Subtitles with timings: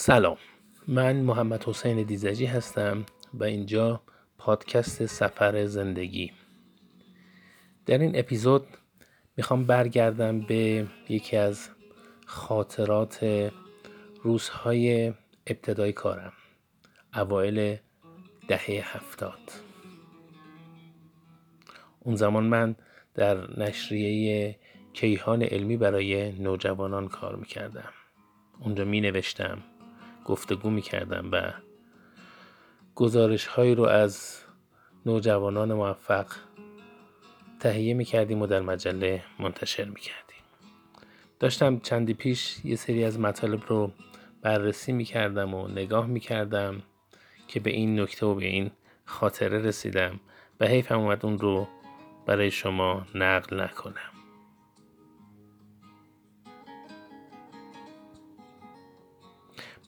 [0.00, 0.36] سلام.
[0.88, 4.02] من محمد حسین دیزجی هستم و اینجا
[4.38, 6.32] پادکست سفر زندگی.
[7.86, 8.66] در این اپیزود
[9.36, 11.68] می‌خوام برگردم به یکی از
[12.26, 13.50] خاطرات
[14.22, 15.14] روزهای
[15.46, 16.32] ابتدای کارم
[17.14, 17.76] اوایل
[18.48, 19.52] دهه هفتاد.
[22.00, 22.76] اون زمان من
[23.14, 24.58] در نشریه
[24.92, 27.92] کیهان علمی برای نوجوانان کار می‌کردم.
[28.60, 29.62] اونجا می نوشتم
[30.28, 31.52] گفتگو می کردم و
[32.94, 34.38] گزارش هایی رو از
[35.06, 36.26] نوجوانان موفق
[37.60, 40.42] تهیه می کردیم و در مجله منتشر می کردیم
[41.40, 43.92] داشتم چندی پیش یه سری از مطالب رو
[44.42, 46.82] بررسی می کردم و نگاه می کردم
[47.48, 48.70] که به این نکته و به این
[49.04, 50.20] خاطره رسیدم
[50.60, 51.68] و حیفم اومد اون رو
[52.26, 54.17] برای شما نقل نکنم.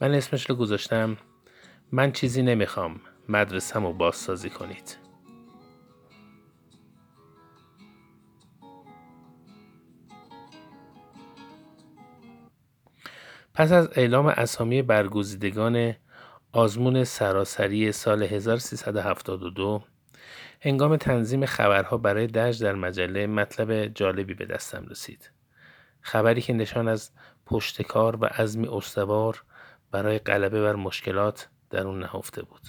[0.00, 1.16] من اسمش رو گذاشتم
[1.92, 4.96] من چیزی نمی‌خوام مدرسم رو بازسازی کنید
[13.54, 15.94] پس از اعلام اسامی برگزیدگان
[16.52, 19.82] آزمون سراسری سال 1372
[20.60, 25.30] هنگام تنظیم خبرها برای درج در مجله مطلب جالبی به دستم رسید.
[26.00, 27.10] خبری که نشان از
[27.46, 29.44] پشتکار و عزمی استوار
[29.90, 32.68] برای غلبه بر مشکلات در اون نهفته بود.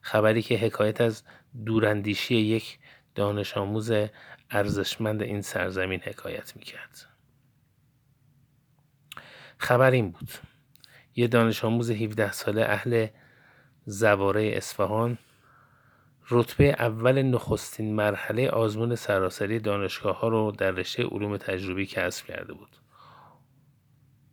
[0.00, 1.22] خبری که حکایت از
[1.66, 2.78] دوراندیشی یک
[3.14, 3.92] دانش آموز
[4.50, 7.06] ارزشمند این سرزمین حکایت می‌کرد.
[9.58, 10.30] خبر این بود.
[11.16, 13.06] یه دانش آموز 17 ساله اهل
[13.86, 15.18] زواره اصفهان
[16.30, 22.52] رتبه اول نخستین مرحله آزمون سراسری دانشگاه ها رو در رشته علوم تجربی کسب کرده
[22.52, 22.76] بود.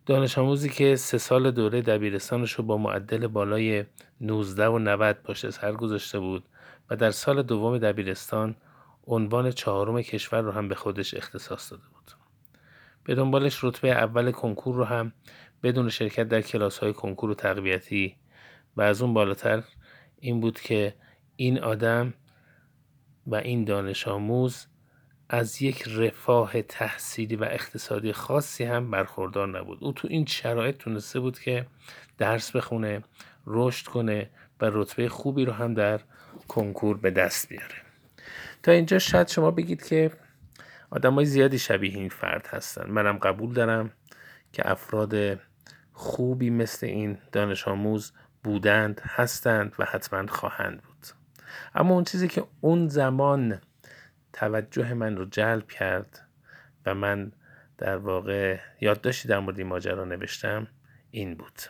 [0.06, 3.86] دانش آموزی که سه سال دوره دبیرستانش رو با معدل بالای
[4.22, 6.44] 19 و 90 پشت سر گذاشته بود
[6.90, 8.56] و در سال دوم دبیرستان
[9.08, 12.12] عنوان چهارم کشور رو هم به خودش اختصاص داده بود.
[13.04, 15.14] به دنبالش رتبه اول کنکور رو هم
[15.64, 18.16] بدون شرکت در کلاس های کنکور و تقویتی
[18.78, 19.64] و از اون بالاتر
[20.20, 20.94] این بود که
[21.36, 22.14] این آدم
[23.28, 24.68] و این دانش آموز
[25.34, 29.78] از یک رفاه تحصیلی و اقتصادی خاصی هم برخوردار نبود.
[29.82, 31.66] او تو این شرایط تونسته بود که
[32.18, 33.04] درس بخونه
[33.48, 34.30] رشد کنه
[34.62, 36.00] و رتبه خوبی رو هم در
[36.48, 37.76] کنکور به دست بیاره.
[38.64, 40.12] تا اینجا شاید شما بگید که
[40.90, 42.90] آدم های زیادی شبیه این فرد هستن.
[42.90, 43.92] منم قبول دارم
[44.54, 45.40] که افراد
[45.94, 48.12] خوبی مثل این دانش آموز
[48.44, 51.08] بودند هستند و حتما خواهند بود.
[51.76, 53.62] اما اون چیزی که اون زمان
[54.34, 56.28] توجه من رو جلب کرد
[56.86, 57.32] و من
[57.78, 60.68] در واقع یادداشتی در مورد این ماجرا نوشتم
[61.12, 61.62] این بود.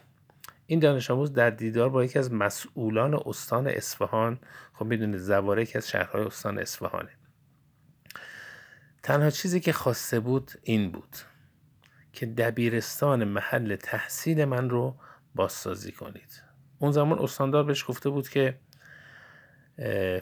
[0.66, 4.40] این دانش آموز در دیدار با یکی از مسئولان استان اصفهان
[4.74, 7.10] خب می‌دونید زواره یکی از شهرهای استان اصفهانه.
[9.04, 11.18] تنها چیزی که خواسته بود این بود
[12.14, 14.96] که دبیرستان محل تحصیل من رو
[15.36, 16.44] بازسازی کنید.
[16.80, 18.58] اون زمان استاندار بهش گفته بود که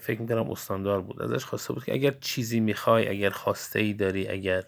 [0.01, 1.21] فکر می‌کنم استاندار بود.
[1.21, 4.63] ازش خواسته بود که اگر چیزی می‌خوای اگر خواسته ای داری اگر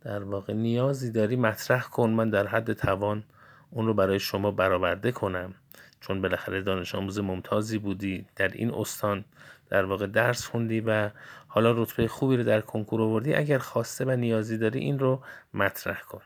[0.00, 2.10] در واقع نیازی داری مطرح کن.
[2.10, 3.24] من در حد توان
[3.70, 5.54] اون رو برای شما برآورده کنم.
[6.00, 8.26] چون بالاخره دانش آموز ممتازی بودی.
[8.36, 9.24] در این استان
[9.70, 11.10] در واقع درس خوندی و
[11.46, 13.34] حالا رتبه خوبی رو در کنکور آوردی.
[13.34, 15.22] اگر خواسته و نیازی داری این رو
[15.54, 16.22] مطرح کن.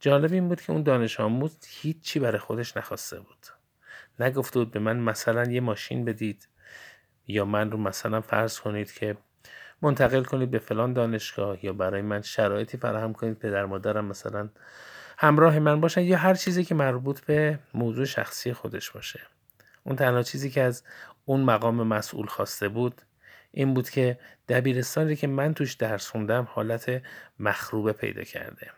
[0.00, 3.46] جالب این بود که اون دانش آموز هیچی برای خودش نخواسته بود.
[4.20, 6.48] نگفته بود به من مثلا یه ماشین بدید.
[7.30, 9.16] یا من رو مثلا فرض کنید که
[9.82, 14.48] منتقل کنید به فلان دانشگاه یا برای من شرایطی فراهم کنید پدر مادرم مثلا
[15.18, 19.20] همراه من باشن یا هر چیزی که مربوط به موضوع شخصی خودش باشه.
[19.84, 20.84] اون تنها چیزی که از
[21.24, 23.02] اون مقام مسئول خواسته بود
[23.50, 27.02] این بود که دبیرستانی که من توش درس خوندم حالت
[27.38, 28.70] مخروبه پیدا کرده.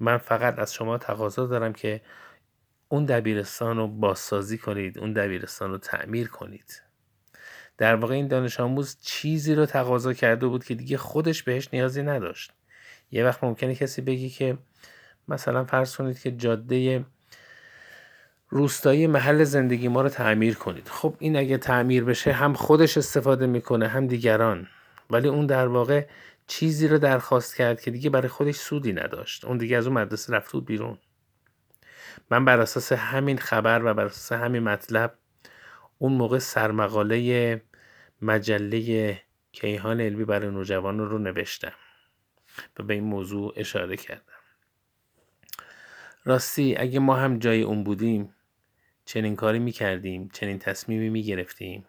[0.00, 2.00] من فقط از شما تقاضا دارم که
[2.88, 6.82] اون دبیرستان رو بازسازی کنید اون دبیرستان رو تعمیر کنید.
[7.78, 12.02] در واقع این دانش آموز چیزی رو تقاضا کرده بود که دیگه خودش بهش نیازی
[12.02, 12.52] نداشت.
[13.10, 14.58] یه وقت ممکنه کسی بگی که
[15.28, 17.04] مثلا فرض کنید که جاده
[18.48, 20.88] روستایی محل زندگی ما رو تعمیر کنید.
[20.88, 24.68] خب این اگه تعمیر بشه هم خودش استفاده می‌کنه هم دیگران.
[25.10, 26.06] ولی اون در واقع
[26.46, 29.44] چیزی رو درخواست کرد که دیگه برای خودش سودی نداشت.
[29.44, 30.98] اون دیگه از اون مدرسه رفت بود بیرون.
[32.30, 35.14] من بر اساس همین خبر و بر اساس همین مطلب
[35.98, 37.62] اون موقع سرمقاله
[38.22, 39.20] مجله
[39.52, 41.72] کیهان علمی برای نوجوان رو نوشتم
[42.78, 44.32] و به این موضوع اشاره کردم.
[46.24, 48.34] راستی اگه ما هم جای اون بودیم
[49.04, 51.86] چنین کاری می‌کردیم چنین تصمیمی می‌گرفتیم.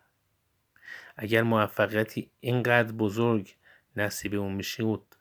[1.17, 3.55] اگر موفقیتی اینقدر بزرگ
[3.95, 5.15] نصیب اون می‌شود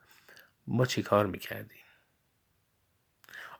[0.67, 1.85] ما چی کار می‌کردیم؟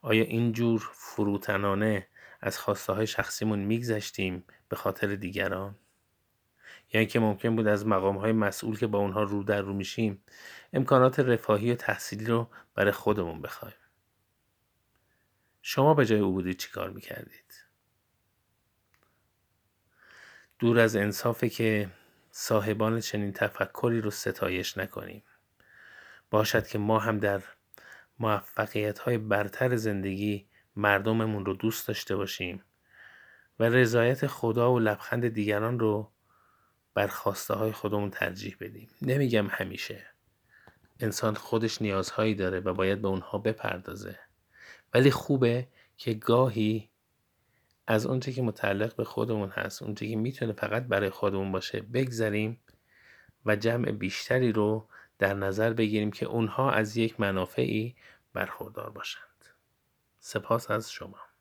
[0.03, 2.07] آیا اینجور فروتنانه
[2.45, 5.75] از خواسته های شخصیمون میگذشتیم به خاطر دیگران.
[6.93, 10.23] یعنی که ممکن بود از مقام های مسئول که با اونها رو در رو میشیم
[10.73, 13.75] امکانات رفاهی و تحصیلی رو برای خودمون بخوایم.
[15.63, 17.65] شما به جای او بودید چی کار می‌کردید؟
[20.59, 21.91] دور از انصافه که
[22.31, 25.23] صاحبان چنین تفکری رو ستایش نکنیم.
[26.31, 27.43] باشد که ما هم در
[28.19, 32.63] موفقیت های برتر زندگی مردممون رو دوست داشته باشیم
[33.59, 36.11] و رضایت خدا و لبخند دیگران رو
[36.95, 38.89] بر خواسته های خودمون ترجیح بدیم.
[39.03, 40.07] نمیگم همیشه.
[41.01, 44.19] انسان خودش نیازهایی داره و باید به اونها بپردازه.
[44.95, 46.91] ولی خوبه که گاهی
[47.87, 52.61] از اونچه که متعلق به خودمون هست اونچه که می‌تونه فقط برای خودمون باشه بگذریم
[53.47, 54.89] و جمع بیشتری رو
[55.19, 57.95] در نظر بگیریم که اونها از یک منافعی
[58.33, 59.34] برخوردار باشند
[60.27, 61.34] سپاس از شما.